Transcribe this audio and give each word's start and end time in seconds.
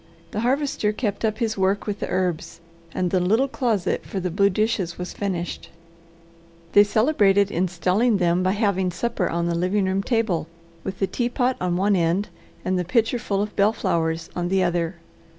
The 0.31 0.39
Harvester 0.39 0.91
kept 0.91 1.23
up 1.23 1.37
his 1.37 1.59
work 1.59 1.85
with 1.85 1.99
the 1.99 2.09
herbs, 2.09 2.59
and 2.91 3.11
the 3.11 3.19
little 3.19 3.47
closet 3.47 4.03
for 4.03 4.19
the 4.19 4.31
blue 4.31 4.49
dishes 4.49 4.97
was 4.97 5.13
finished. 5.13 5.69
They 6.71 6.83
celebrated 6.83 7.51
installing 7.51 8.17
them 8.17 8.41
by 8.41 8.53
having 8.53 8.89
supper 8.89 9.29
on 9.29 9.45
the 9.45 9.53
living 9.53 9.85
room 9.85 10.01
table, 10.01 10.47
with 10.83 10.97
the 10.97 11.05
teapot 11.05 11.55
on 11.61 11.77
one 11.77 11.95
end, 11.95 12.29
and 12.65 12.79
the 12.79 12.83
pitcher 12.83 13.19
full 13.19 13.43
of 13.43 13.55
bellflowers 13.55 14.31
on 14.35 14.49
the 14.49 14.63
other. 14.63 14.95